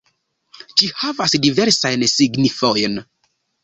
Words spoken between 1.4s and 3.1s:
diversajn signifojn.